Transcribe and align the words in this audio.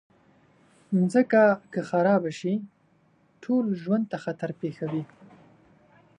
مځکه 0.97 1.43
که 1.71 1.79
خراب 1.89 2.23
شي، 2.39 2.53
ټول 3.43 3.65
ژوند 3.81 4.05
ته 4.11 4.17
خطر 4.23 4.49
پېښوي. 4.61 5.03